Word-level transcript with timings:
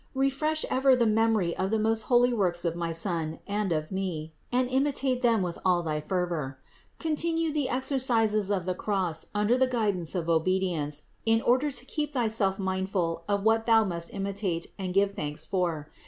Refresh 0.15 0.65
ever 0.71 0.95
the 0.95 1.05
memory 1.05 1.55
of 1.55 1.69
the 1.69 1.77
most 1.77 2.01
holy 2.09 2.33
works 2.33 2.65
of 2.65 2.75
my 2.75 2.91
Son 2.91 3.37
and 3.45 3.71
of 3.71 3.91
me, 3.91 4.33
and 4.51 4.67
imitate 4.67 5.21
them 5.21 5.43
with 5.43 5.59
all 5.63 5.83
thy 5.83 6.01
fervor. 6.01 6.57
Continue 6.97 7.53
the 7.53 7.69
exercises 7.69 8.49
of 8.49 8.65
the 8.65 8.73
cross 8.73 9.27
under 9.35 9.55
the 9.55 9.67
guidance 9.67 10.15
of 10.15 10.27
obedience, 10.27 11.03
in 11.23 11.39
order 11.43 11.69
to 11.69 11.85
keep 11.85 12.13
thy 12.13 12.27
self 12.29 12.57
mindful 12.57 13.23
of 13.29 13.43
what 13.43 13.67
thou 13.67 13.83
must 13.85 14.11
imitate 14.11 14.65
and 14.79 14.95
give 14.95 15.11
thanks 15.13 15.45
for. 15.45 15.91